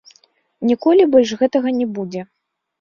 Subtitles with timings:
[0.69, 2.29] Ніколі больш гэтага не будзе.